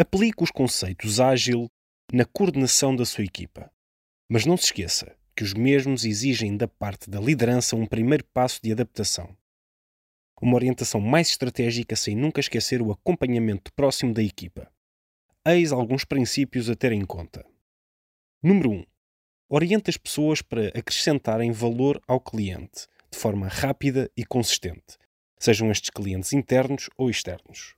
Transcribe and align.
Aplique 0.00 0.42
os 0.42 0.50
conceitos 0.50 1.20
ágil 1.20 1.70
na 2.10 2.24
coordenação 2.24 2.96
da 2.96 3.04
sua 3.04 3.22
equipa. 3.22 3.70
Mas 4.30 4.46
não 4.46 4.56
se 4.56 4.64
esqueça 4.64 5.14
que 5.36 5.44
os 5.44 5.52
mesmos 5.52 6.06
exigem 6.06 6.56
da 6.56 6.66
parte 6.66 7.10
da 7.10 7.20
liderança 7.20 7.76
um 7.76 7.84
primeiro 7.84 8.24
passo 8.32 8.62
de 8.62 8.72
adaptação. 8.72 9.36
Uma 10.40 10.54
orientação 10.54 11.02
mais 11.02 11.28
estratégica 11.28 11.94
sem 11.96 12.16
nunca 12.16 12.40
esquecer 12.40 12.80
o 12.80 12.90
acompanhamento 12.90 13.70
próximo 13.74 14.14
da 14.14 14.22
equipa. 14.22 14.72
Eis 15.46 15.70
alguns 15.70 16.06
princípios 16.06 16.70
a 16.70 16.74
ter 16.74 16.92
em 16.92 17.04
conta. 17.04 17.44
Número 18.42 18.70
1. 18.70 18.86
Oriente 19.50 19.90
as 19.90 19.98
pessoas 19.98 20.40
para 20.40 20.68
acrescentarem 20.68 21.52
valor 21.52 22.00
ao 22.08 22.18
cliente 22.18 22.86
de 23.12 23.18
forma 23.18 23.48
rápida 23.48 24.10
e 24.16 24.24
consistente, 24.24 24.96
sejam 25.38 25.70
estes 25.70 25.90
clientes 25.90 26.32
internos 26.32 26.88
ou 26.96 27.10
externos. 27.10 27.74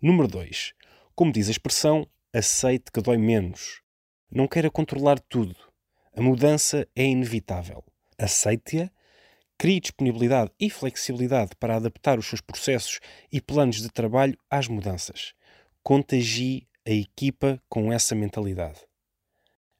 Número 0.00 0.28
2. 0.28 0.72
Como 1.20 1.32
diz 1.32 1.48
a 1.48 1.50
expressão, 1.50 2.08
aceite 2.32 2.90
que 2.90 3.02
dói 3.02 3.18
menos. 3.18 3.82
Não 4.32 4.48
queira 4.48 4.70
controlar 4.70 5.20
tudo. 5.20 5.54
A 6.16 6.22
mudança 6.22 6.88
é 6.96 7.04
inevitável. 7.04 7.84
Aceite-a, 8.16 8.90
crie 9.58 9.80
disponibilidade 9.80 10.50
e 10.58 10.70
flexibilidade 10.70 11.50
para 11.60 11.76
adaptar 11.76 12.18
os 12.18 12.24
seus 12.24 12.40
processos 12.40 13.00
e 13.30 13.38
planos 13.38 13.82
de 13.82 13.90
trabalho 13.90 14.34
às 14.48 14.66
mudanças. 14.66 15.34
Contagie 15.82 16.66
a 16.88 16.90
equipa 16.90 17.62
com 17.68 17.92
essa 17.92 18.14
mentalidade. 18.14 18.80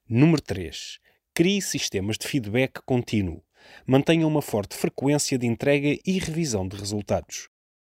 Número 0.07 0.43
3. 0.43 0.99
Crie 1.33 1.63
sistemas 1.63 2.19
de 2.19 2.29
feedback 2.29 2.83
contínuo. 2.83 3.43
Mantenha 3.87 4.27
uma 4.27 4.43
forte 4.43 4.77
frequência 4.77 5.38
de 5.38 5.47
entrega 5.47 5.99
e 6.05 6.19
revisão 6.19 6.69
de 6.69 6.77
resultados. 6.77 7.49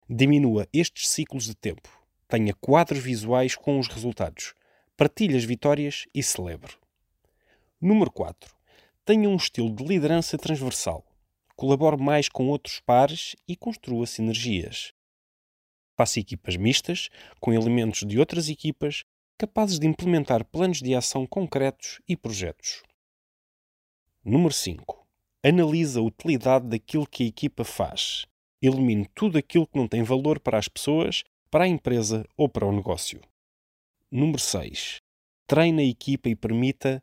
Diminua 0.10 0.66
estes 0.72 1.10
ciclos 1.10 1.44
de 1.44 1.56
tempo. 1.56 2.03
Tenha 2.34 2.56
quadros 2.56 2.98
visuais 2.98 3.56
com 3.56 3.78
os 3.78 3.88
resultados. 3.88 4.56
Partilhe 4.98 5.38
as 5.38 5.44
vitórias 5.44 6.08
e 6.16 6.24
celebre. 6.24 6.74
Número 7.80 8.10
4. 8.10 8.52
Tenha 9.06 9.30
um 9.30 9.36
estilo 9.36 9.70
de 9.70 9.84
liderança 9.84 10.36
transversal. 10.36 11.06
Colabore 11.56 12.02
mais 12.02 12.28
com 12.28 12.48
outros 12.48 12.80
pares 12.80 13.36
e 13.48 13.56
construa 13.56 14.08
sinergias. 14.08 14.94
Faça 15.96 16.20
equipas 16.20 16.56
mistas, 16.56 17.10
com 17.40 17.54
elementos 17.54 18.00
de 18.00 18.18
outras 18.18 18.50
equipas, 18.50 19.04
capazes 19.38 19.78
de 19.78 19.86
implementar 19.86 20.44
planos 20.44 20.82
de 20.82 20.96
ação 20.96 21.28
concretos 21.28 22.02
e 22.08 22.18
projetos. 22.18 22.82
Número 24.26 24.52
5. 24.52 25.08
Analise 25.44 26.00
a 26.00 26.02
utilidade 26.02 26.66
daquilo 26.68 27.06
que 27.06 27.26
a 27.26 27.28
equipa 27.28 27.64
faz. 27.64 28.26
Elimine 28.60 29.08
tudo 29.14 29.38
aquilo 29.38 29.68
que 29.68 29.78
não 29.78 29.88
tem 29.88 30.02
valor 30.02 30.40
para 30.40 30.58
as 30.58 30.68
pessoas, 30.68 31.24
para 31.54 31.66
a 31.66 31.68
empresa 31.68 32.26
ou 32.36 32.50
para 32.50 32.66
o 32.66 32.72
negócio. 32.72 33.22
Número 34.10 34.40
6. 34.40 34.98
Treine 35.46 35.84
a 35.84 35.86
equipa 35.86 36.28
e 36.28 36.36
permita 36.36 37.00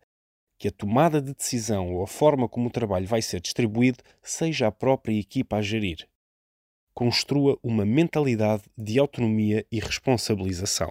que 0.59 0.67
a 0.67 0.73
tomada 0.73 1.23
de 1.23 1.33
decisão 1.33 1.95
ou 1.95 2.03
a 2.03 2.07
forma 2.09 2.49
como 2.49 2.67
o 2.67 2.73
trabalho 2.73 3.07
vai 3.07 3.23
ser 3.23 3.41
distribuído 3.41 4.03
seja 4.21 4.67
a 4.67 4.73
própria 4.73 5.17
equipa 5.17 5.55
a 5.55 5.63
gerir. 5.63 6.05
Construa 6.93 7.57
uma 7.63 7.87
mentalidade 7.87 8.65
de 8.77 8.99
autonomia 8.99 9.65
e 9.71 9.79
responsabilização. 9.79 10.91